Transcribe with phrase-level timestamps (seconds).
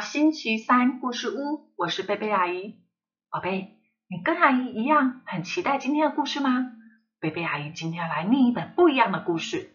[0.00, 2.76] 星期三故事屋，我是贝贝阿姨。
[3.30, 3.78] 宝贝，
[4.08, 6.72] 你跟阿姨一样很期待今天的故事吗？
[7.18, 9.74] 贝贝阿姨今天要来念一本不一样的故事。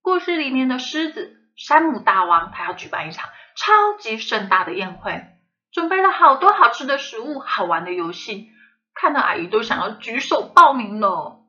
[0.00, 5.24] 故事里面的狮子山姆大王，他要举办一场超级盛大的宴会，
[5.70, 8.50] 准备了好多好吃的食物、好玩的游戏，
[8.94, 11.40] 看到阿姨都想要举手报名了。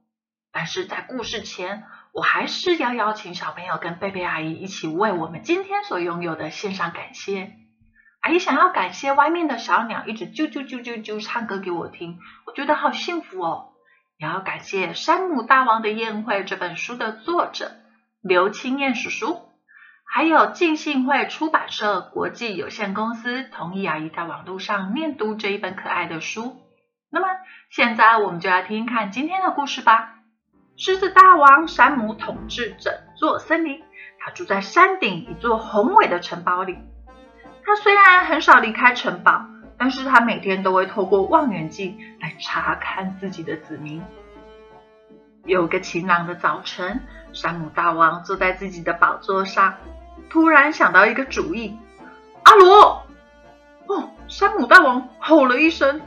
[0.52, 1.84] 但是在故事前，
[2.14, 7.53] 我还是要邀请小朋友跟贝贝阿姨一起为我们今天所拥有的献上感谢。
[8.23, 13.73] 阿姨想要感谢外面的小鸟一直啾啾啾啾啾唱歌给我听，我觉得好幸福哦。
[14.18, 17.72] 也要感谢《山姆大王的宴会》这本书的作者
[18.22, 19.42] 刘清燕叔叔，
[20.06, 26.56] 还有浸信会出版社国际有限公司同意阿姨在网络上念读这一本可爱的书。
[27.12, 27.28] 那么
[27.72, 30.16] 现在我们就来听听看今天的故事吧。
[30.78, 33.84] 狮子大王山姆统治整座森林，
[34.19, 36.78] 他住在山顶一座宏伟的城堡里。
[37.66, 39.45] 他虽然很少离开城堡，
[39.78, 44.02] 但是他每天都会透过望远镜来查看自己的子民。
[45.45, 47.02] 有个晴朗的早晨，
[47.34, 49.75] 山姆大王坐在自己的宝座上，
[50.30, 51.78] 突然想到一个主意。
[52.44, 53.03] 阿罗！
[53.88, 56.02] 哦，山姆大王吼了一声，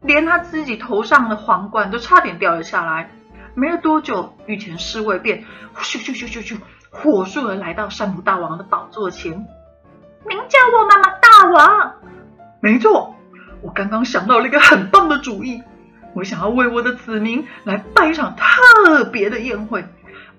[0.00, 3.10] 连他自己头上的皇冠都差点掉了下来。
[3.54, 5.44] 没了多久，御前侍卫便
[5.76, 6.58] 咻咻咻咻咻，
[6.90, 9.46] 火速的来到山姆大王的宝座前。
[10.28, 11.94] 您叫我妈妈大王？
[12.60, 13.14] 没错，
[13.60, 15.62] 我刚刚想到了一个很棒的主意。
[16.14, 19.84] 我想要为我的子民来办一场特别的宴会，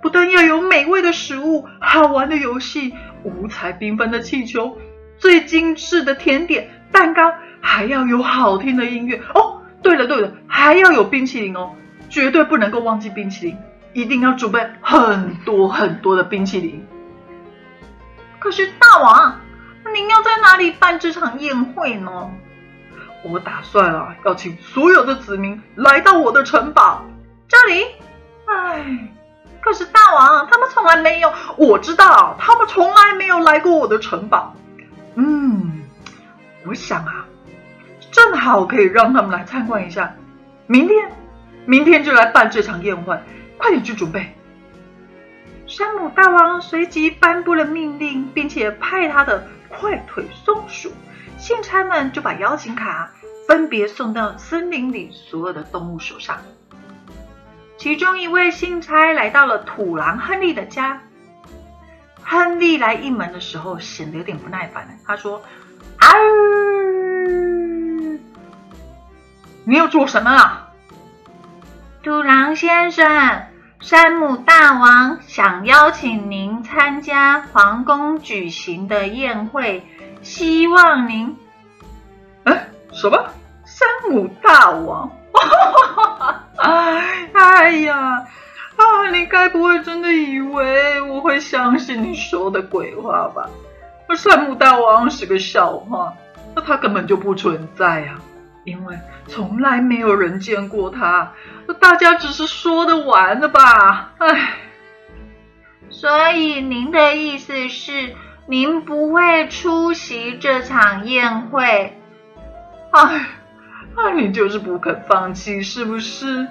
[0.01, 4.77] 不但要有美味的食物、好玩的游戏、五彩缤纷的气球、
[5.17, 9.21] 最精致的甜点、蛋糕，还要有好听的音乐。
[9.33, 11.71] 哦，对了对了，还要有冰淇淋哦。
[12.07, 13.57] 绝对不能够忘记冰淇淋，
[13.91, 16.85] 一定要准备很多很多的冰淇淋。
[18.39, 19.41] 可是大王，
[19.95, 22.29] 您要在哪里办这场宴会呢？
[23.23, 27.01] 我打算啊，要请所有的子民来到我的城堡
[27.47, 27.85] 这里。
[28.45, 29.07] 唉，
[29.61, 34.53] 可是大王，他们从来没有，我知道他们从来没有来过我的城堡。
[35.15, 35.81] 嗯，
[36.65, 37.25] 我想啊，
[38.11, 40.13] 正好可以让他们来参观一下。
[40.67, 41.09] 明天。
[41.67, 43.17] 明天就来办这场宴会，
[43.57, 44.35] 快点去准备。
[45.65, 49.47] 山姆大王随即颁布了命令，并且派他的
[49.79, 50.91] 快腿松鼠
[51.37, 53.11] 信差们就把邀请卡
[53.47, 56.41] 分别送到森林里所有的动物手上。
[57.77, 61.01] 其中一位信差来到了土狼亨利的家。
[62.23, 65.43] 亨利来应门的时候显得有点不耐烦，他说
[65.99, 66.07] ：“啊，
[69.65, 70.71] 你要做什么啊？”
[72.01, 73.43] 土狼先生，
[73.81, 79.85] 山姆大王想邀请您参加皇宫举行的宴会，
[80.23, 81.35] 希望您……
[82.45, 83.25] 哎，什么？
[83.65, 85.11] 山姆大王？
[86.57, 88.25] 哎， 哎呀，
[88.77, 89.09] 啊！
[89.11, 93.47] 你该不会真的以为我会相信你说的鬼话吧？
[94.15, 96.13] 山姆大王是个笑话，
[96.55, 98.15] 那他根本就不存在呀。
[98.65, 101.31] 因为从来没有人见过他，
[101.79, 104.13] 大家只是说的玩的吧？
[104.17, 104.53] 唉，
[105.89, 108.15] 所以您的意思是
[108.47, 111.95] 您不会出席这场宴会？
[112.91, 113.27] 唉，
[113.95, 116.47] 那你就是不肯放弃，是不是？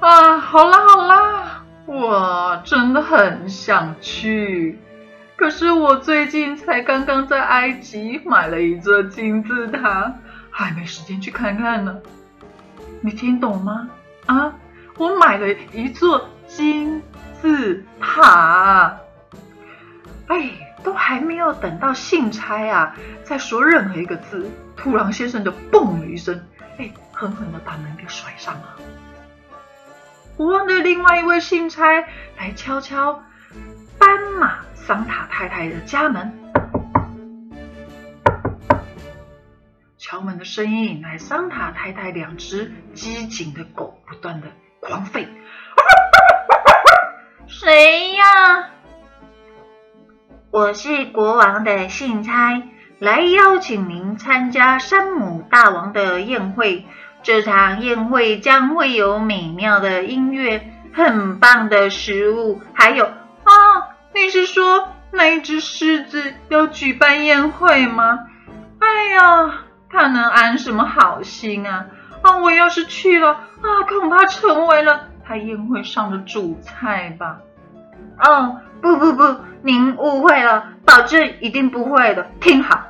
[0.00, 4.80] 啊，好啦好啦，我真的很想去，
[5.36, 10.12] 可是我最近才刚刚在埃及买了一座金字塔。
[10.52, 11.98] 还没时间去看看呢，
[13.00, 13.88] 你听懂吗？
[14.26, 14.54] 啊，
[14.96, 17.02] 我买了一座金
[17.40, 18.96] 字塔。
[20.28, 20.50] 哎，
[20.84, 22.94] 都还没有等到信差啊，
[23.24, 26.46] 再说任何一个字，土狼先生就嘣了一声，
[26.78, 28.76] 哎，狠狠的把门给甩上了。
[30.36, 31.84] 我望着另外一位信差
[32.38, 33.22] 来敲敲
[33.98, 34.08] 斑
[34.38, 36.41] 马桑塔太太的家门。
[40.12, 44.48] 敲门的声音引来桑塔太太两只机警的狗不断的
[44.78, 45.26] 狂吠。
[47.46, 48.68] 谁呀？
[50.50, 52.62] 我是国王的信差，
[52.98, 56.84] 来邀请您参加山姆大王的宴会。
[57.22, 63.54] 这场宴会将会有美妙的音乐、很棒的食物，还有啊，
[64.14, 68.26] 你是说那一只狮子要举办宴会吗？
[68.78, 69.61] 哎呀！
[69.92, 71.86] 他能安什么好心啊？
[72.22, 77.40] 啊，我要是去了啊，恐怕成为了他宴会上的主菜吧。
[78.18, 82.26] 哦，不不不，您误会了，保证一定不会的。
[82.40, 82.84] 听好，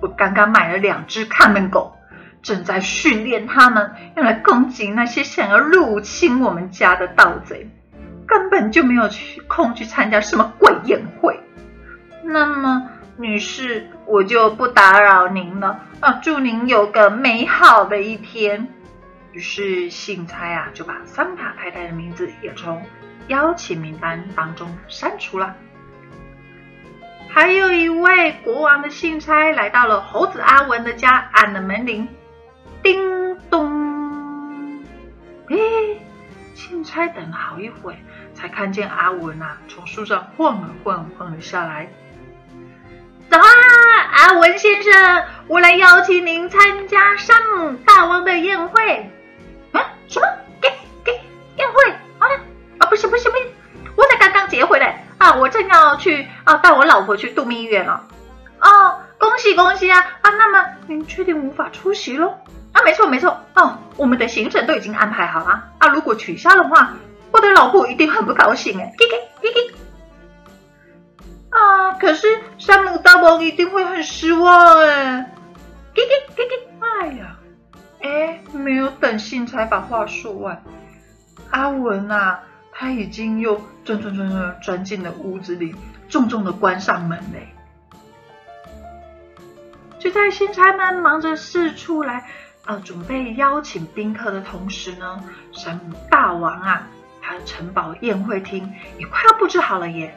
[0.00, 1.96] 我刚刚买了两只看门狗，
[2.42, 7.70] 正在训练它们，用来攻击那些想要入侵我们家的盗贼，
[8.26, 11.38] 根本就没有去空去参加什么鬼宴会。
[12.22, 12.88] 那么，
[13.20, 16.12] 女士，我就不打扰您了啊！
[16.22, 18.66] 祝您有个美好的一天。
[19.32, 22.82] 于是，信差啊就把桑塔太太的名字也从
[23.26, 25.54] 邀请名单当中删除了。
[27.28, 32.08] 还有一位国王的信差来到了猴子阿文的家，按了门铃，
[32.82, 34.82] 叮咚。
[35.50, 35.58] 哎，
[36.54, 37.94] 信差等了好一会，
[38.32, 41.86] 才看见阿文啊从树上晃了晃，晃了下来。
[44.20, 49.10] 阿文先生，我来邀请您参加山姆大王的宴会。
[49.72, 50.26] 啊，什么？
[50.60, 50.68] 给
[51.02, 51.12] 给
[51.56, 51.90] 宴会？
[52.18, 52.28] 啊
[52.76, 53.46] 啊，不行不行不行，
[53.96, 55.06] 我才刚刚结回来。
[55.16, 58.08] 啊，我正要去啊，带我老婆去度蜜月了。
[58.60, 59.98] 哦，恭喜恭喜啊！
[60.20, 62.34] 啊，那么您确定无法出席喽？
[62.74, 63.40] 啊，没错没错。
[63.54, 65.64] 哦，我们的行程都已经安排好了。
[65.78, 66.92] 啊，如果取消的话，
[67.32, 68.92] 我的老婆一定很不高兴哎。
[68.98, 69.74] 给给给给。
[71.50, 72.26] 啊，可是
[72.58, 75.32] 山姆大王一定会很失望哎。
[76.80, 77.36] 哎呀，
[78.02, 80.62] 哎，没有等信差把话说完，
[81.50, 82.40] 阿文啊。
[82.72, 85.74] 他已经又转转转转钻进了屋子里，
[86.08, 87.46] 重重的关上门嘞。
[89.98, 92.24] 就在新差们忙着四处来
[92.64, 95.22] 呃准备邀请宾客的同时呢，
[95.52, 96.88] 山姆大王啊，
[97.20, 100.16] 他的城堡宴会厅也快要布置好了耶。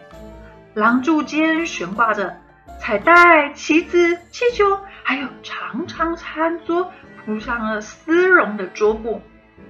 [0.73, 2.35] 廊柱间悬挂着
[2.79, 6.91] 彩带、旗子、气球，还有长长餐桌，
[7.23, 9.21] 铺上了丝绒的桌布。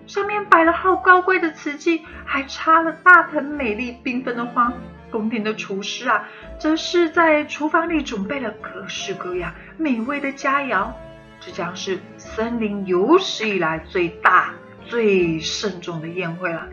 [0.07, 4.71] 上面摆了好高贵的瓷器，还插了大盆美丽缤纷的花。
[5.11, 6.27] 宫廷的厨师啊，
[6.57, 10.91] 则是在厨房里准备了各式各样美味的佳肴。
[11.39, 14.53] 这将是森林有史以来最大、
[14.85, 16.65] 最慎重的宴会了。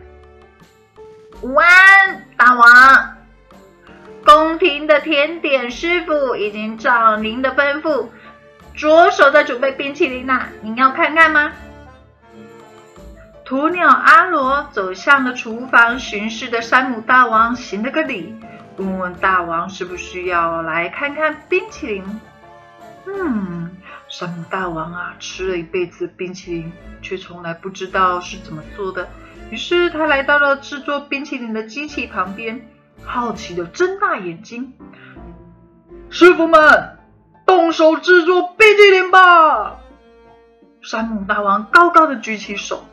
[1.41, 3.20] 午安，大王！
[4.25, 8.07] 宫廷的甜点师傅已经照您的吩咐，
[8.75, 10.41] 着手在准备冰淇淋呢。
[10.61, 11.51] 您要看看吗？
[13.45, 18.33] 鸵鸟阿罗走向了厨房巡视的山姆大王，行了个礼，
[18.77, 22.21] 问问大王是不是要来看看冰淇淋。
[23.07, 23.75] 嗯，
[24.07, 26.71] 山姆大王啊，吃了一辈子冰淇淋，
[27.01, 29.09] 却从来不知道是怎么做的。
[29.49, 32.65] 于是他来到了制作冰淇淋的机器旁边，
[33.05, 34.73] 好奇的睁大眼睛
[36.09, 36.97] ：“师傅们，
[37.45, 39.79] 动手制作冰淇淋吧！”
[40.81, 42.85] 山姆大王高高的举起手。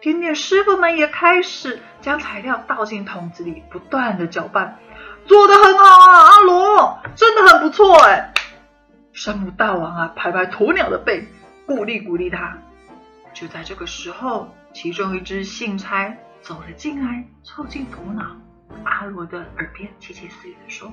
[0.00, 4.76] 甜点师傅们也开始将材料倒进桶子里，不断的搅拌，
[5.24, 8.34] 做的很好啊，阿罗，真的很不错哎！
[9.14, 11.26] 山姆大王啊，拍拍鸵鸟的背，
[11.66, 12.58] 鼓励鼓励他。
[13.32, 18.26] 就在这个时候，其中一只信差走了进来，凑近鸵鸟
[18.84, 20.92] 阿罗的耳边窃窃私语的说：“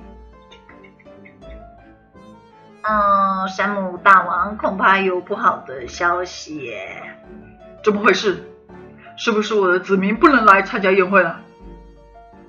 [2.82, 6.72] 嗯，山姆大王恐怕有不好的消息，
[7.82, 8.48] 怎么回事？”
[9.14, 11.40] 是不是我的子民不能来参加宴会了？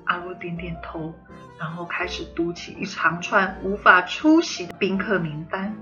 [0.06, 1.14] 阿罗点点头，
[1.60, 5.76] 然后开始读起一长串无法出席的宾客名单。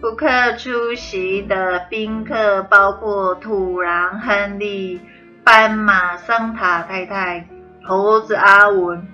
[0.00, 5.00] 不可出席的宾客包括土壤亨利、
[5.44, 7.46] 斑马桑塔太太、
[7.84, 9.06] 猴子阿文。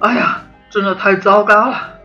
[0.00, 1.98] 哎呀，真的太糟糕了！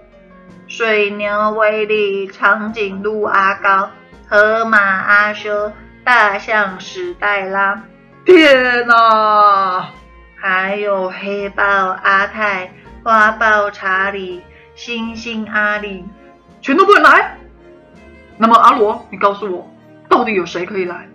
[0.68, 3.90] 水牛威力、长颈鹿阿高、
[4.28, 5.72] 河马阿修、
[6.04, 7.82] 大象史黛拉。
[8.26, 9.90] 天哪！
[10.36, 12.72] 还有黑豹阿泰、
[13.04, 14.44] 花豹查理、
[14.76, 16.06] 猩猩阿里，
[16.62, 17.38] 全都不能来。
[18.38, 19.68] 那么阿罗，你告诉我，
[20.08, 21.08] 到底有谁可以来？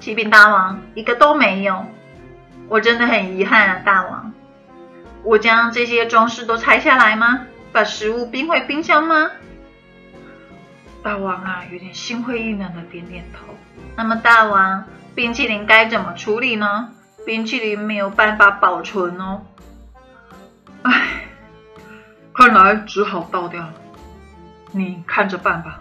[0.00, 1.84] 启禀大王，一个都没有。
[2.68, 4.32] 我真的很遗憾啊，大王。
[5.22, 7.46] 我将这些装饰都拆下来吗？
[7.72, 9.30] 把食物冰回冰箱吗？
[11.02, 13.54] 大王啊，有点心灰意冷的点点头。
[13.96, 14.84] 那么大王。
[15.14, 16.88] 冰淇淋该怎么处理呢？
[17.26, 19.42] 冰淇淋没有办法保存哦。
[20.80, 21.26] 唉，
[22.32, 23.74] 看来只好倒掉了。
[24.70, 25.80] 你看着办吧。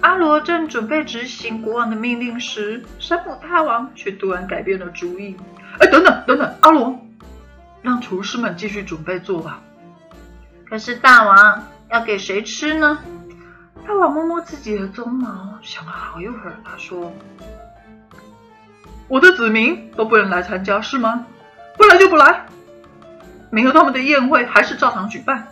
[0.00, 5.36] 阿罗正准备执行国王的命令时，山姆大王却突然改变了主意。
[5.78, 6.98] 哎，等等等等，阿罗，
[7.82, 9.60] 让厨师们继续准备做吧。
[10.68, 12.98] 可是大王要给谁吃呢？
[13.86, 17.12] 大王摸摸自己的鬃毛，想了好一会儿，他说。
[19.08, 21.26] 我的子民都不能来参加是吗？
[21.76, 22.46] 不来就不来，
[23.50, 25.48] 明后他们的宴会还是照常举办。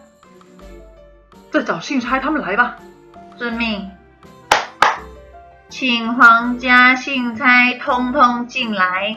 [1.50, 2.76] 再找信差他们来吧。
[3.36, 3.90] 遵命，
[5.70, 9.16] 请皇家信差通通进来。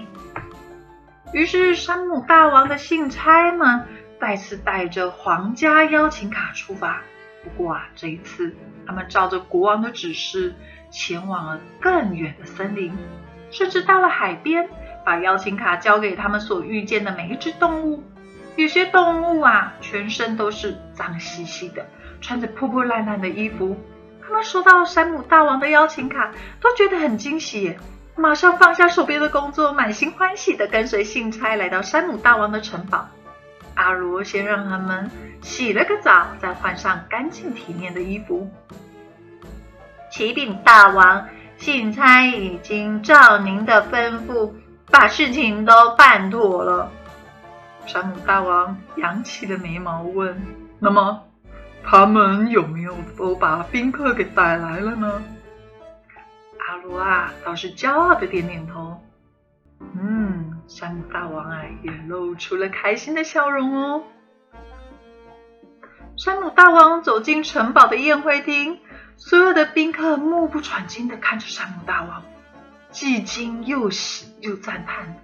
[1.31, 3.85] 于是山姆大王的信差们
[4.19, 7.01] 再次带着皇家邀请卡出发。
[7.43, 8.53] 不过啊，这一次
[8.85, 10.53] 他们照着国王的指示，
[10.91, 12.93] 前往了更远的森林，
[13.49, 14.69] 甚至到了海边，
[15.05, 18.03] 把邀请卡交给他们所遇见的每一只动物。
[18.57, 21.87] 有些动物啊，全身都是脏兮兮的，
[22.19, 23.77] 穿着破破烂烂的衣服。
[24.23, 27.77] 他们收到山姆大王的邀请卡，都觉得很惊喜，
[28.15, 33.07] 马上放下手边的工作，满心欢喜的跟随信差来到山姆大王的城堡。
[33.75, 35.09] 阿罗先让他们
[35.41, 38.49] 洗了个澡，再换上干净体面的衣服。
[40.11, 44.51] 启禀大王，信差已经照您的吩咐，
[44.91, 46.91] 把事情都办妥了。
[47.85, 50.39] 山姆大王扬起了眉毛问
[50.79, 51.23] ：“那么，
[51.83, 55.23] 他们有没有都把宾客给带来了呢？”
[56.67, 59.01] 阿罗啊，倒是骄傲的点点头。
[59.79, 64.03] 嗯，山姆大王啊，也露出了开心的笑容哦。
[66.17, 68.79] 山姆大王走进城堡的宴会厅，
[69.17, 72.23] 所有的宾客目不转睛的看着山姆大王，
[72.91, 75.17] 既惊又喜又赞叹。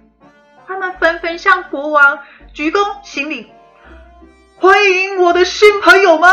[0.66, 2.18] 他们纷纷向国王
[2.52, 3.50] 鞠躬行礼，
[4.60, 6.28] 欢迎我的新朋友们，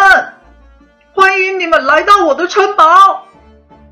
[1.14, 3.28] 欢迎你们来到我的城堡。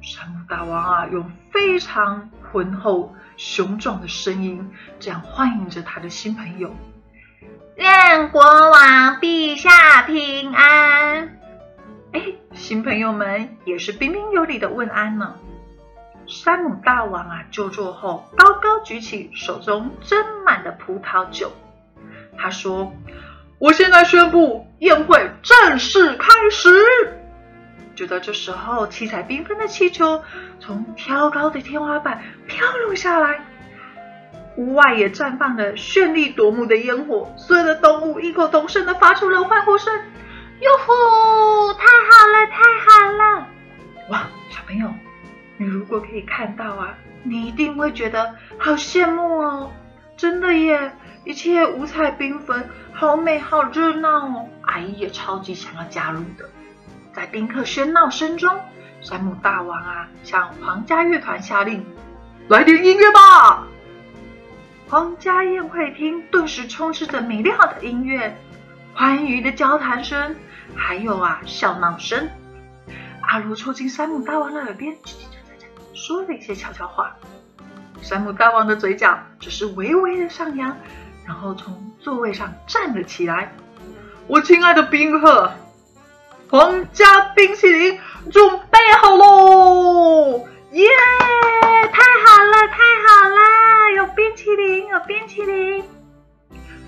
[0.01, 3.13] 山姆大王啊，用非常浑厚。
[3.35, 6.75] 雄壮的声音这样欢迎着他的新朋友，
[7.75, 11.37] 愿国王陛下平安。
[12.11, 15.35] 哎，新朋友们也是彬彬有礼的问安呢。
[16.27, 21.51] 山姆大王啊，就座后高高举起手中斟满的葡萄酒，
[22.37, 22.93] 他说
[23.59, 26.69] ：“我现在宣布宴会正式开始。”
[27.95, 30.23] 就在这时候，七彩缤纷的气球
[30.59, 33.39] 从挑高的天花板飘落下来，
[34.57, 39.93] 屋外也绽放了绚丽夺目的烟火，所有的动物异口同声的发出了欢呼声
[40.59, 41.73] ：“哟呼！
[41.73, 43.47] 太好了，太好了！”
[44.09, 44.91] 哇，小朋友，
[45.57, 49.71] 你如果可以看到啊，你一定会觉得好羡慕哦！
[50.23, 50.93] 真的耶，
[51.25, 54.47] 一切五彩缤纷，好美，好热闹哦！
[54.61, 56.49] 阿姨也超级想要加入的。
[57.11, 58.57] 在宾客喧闹声中，
[59.01, 61.85] 山姆大王啊向皇家乐团下令
[62.47, 63.67] ：“来点音乐吧！”
[64.87, 68.33] 皇家宴会厅顿时充斥着美妙的音乐、
[68.93, 70.37] 欢愉的交谈声，
[70.73, 72.29] 还有啊笑闹声。
[73.19, 77.13] 阿罗凑近山姆大王的耳边，叽叽喳喳说了一些悄悄话。
[78.03, 80.75] 山姆大王的嘴角只是微微的上扬，
[81.25, 83.53] 然后从座位上站了起来
[84.27, 85.49] ：“我亲爱的宾客！”
[86.51, 87.97] 皇家冰淇淋
[88.29, 90.45] 准备好喽！
[90.71, 90.85] 耶，
[91.93, 95.83] 太好了，太好了，有冰淇淋，有冰淇淋。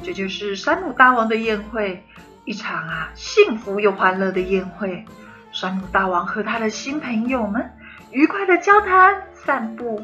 [0.04, 2.04] 这就是山姆大王的宴会，
[2.44, 5.06] 一场啊幸福又欢乐的宴会。
[5.54, 7.72] 山姆大王和他的新朋友们
[8.12, 10.04] 愉快的交谈、散步，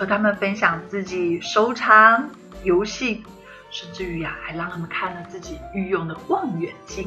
[0.00, 2.30] 和他们分享自己收藏
[2.62, 3.22] 游戏，
[3.70, 7.06] 甚至于啊，还让他们看了自己御用的望远镜。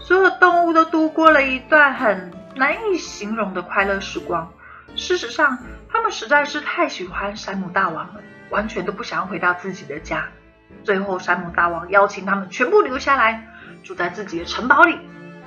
[0.00, 4.50] 所有动物都度过了一段很难以形容的快乐时光。
[4.96, 5.58] 事实上，
[5.90, 10.26] 他们实在是太喜欢山姆大王了，完全都不想回到自己的家。
[10.82, 13.46] 最后，山姆大王邀请他们全部留下来，
[13.82, 14.98] 住在自己的城堡里。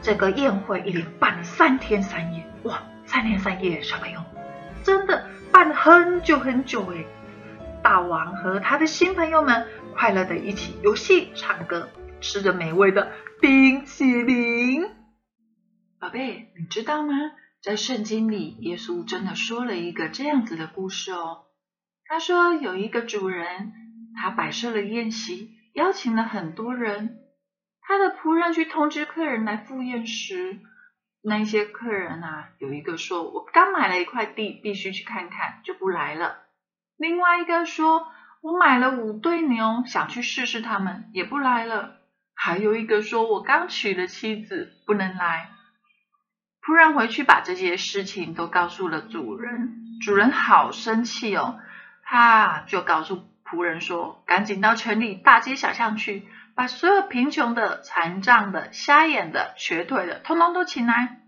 [0.03, 4.19] 这个宴会一连办了三天三夜，哇，三天三夜，小朋友，
[4.83, 5.25] 真的
[5.57, 7.07] 办很久很久诶。
[7.81, 11.89] 大王和他的新朋友们快乐的一起游戏、唱歌，
[12.21, 13.11] 吃着美味的。
[13.41, 14.83] 冰淇淋，
[15.99, 17.15] 宝贝，你知道吗？
[17.59, 21.45] 在圣经里，耶稣真的说了一个这样子的故事哦。
[22.05, 23.73] 他说有一个主人，
[24.15, 27.17] 他摆设了宴席，邀请了很多人。
[27.81, 30.59] 他的仆人去通知客人来赴宴时，
[31.21, 36.43] 那些客人啊，有一个说：“我刚买了一块地，必须去看看，就不来了。”
[36.97, 38.07] 另外一个说
[38.41, 41.97] ：“我买了五对牛，想去试试他们，也不来了。”
[42.33, 45.49] 还有一个说：“我刚娶了妻子，不能来。”
[46.61, 51.59] 仆人回去把这些事情都告诉了主人，主人好生气哦，
[52.03, 61.21] 他就告诉仆人说：“赶紧到城里大街小巷去，把所有贫穷的、残障的、瞎眼的、瘸腿的，通通都请来。”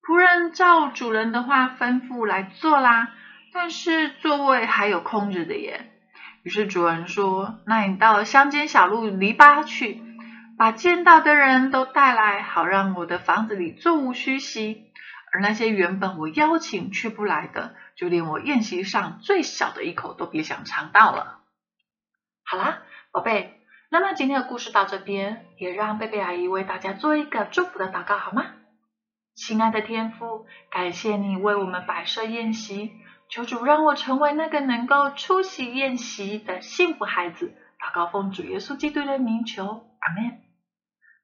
[0.00, 3.08] 仆人照主人的话吩咐来做啦，
[3.52, 5.90] 但是座位还有空着的耶。
[6.42, 10.00] 于是主人说：“那你到乡间小路篱笆去，
[10.56, 14.86] 把见到的人都带来，好让我的房子里座无虚席。
[15.32, 21.40] 而那些原本我邀请去不来的，就连我宴席上最小的一口都别想尝到了。
[22.42, 22.82] 好啦，
[23.12, 23.59] 宝贝，
[23.92, 28.44] 那么今天的故事到这边，也让贝贝阿姨为大家做一个祝福的祷告，好吗？
[29.34, 32.92] 亲爱的天父，感谢你为我们摆设宴席，
[33.28, 37.52] 求主让我成为那个能够出席宴席的幸福孩子。
[37.80, 40.38] 祷告奉主耶稣基督的名求，阿门。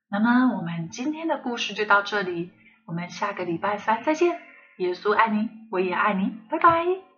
[0.08, 2.50] 那么我们今天的故事就到这里，
[2.86, 4.40] 我们下个礼拜三再见。
[4.78, 7.15] 耶稣爱你，我也爱你，拜拜。